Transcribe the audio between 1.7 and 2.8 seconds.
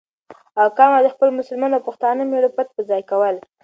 او پښتانه مېـړه پت